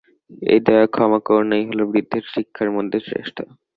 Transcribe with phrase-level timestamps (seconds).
[0.51, 3.37] এই দয়া, ক্ষমা, করুণাই হল বুদ্ধের শিক্ষার মধ্যে শ্রেষ্ঠ।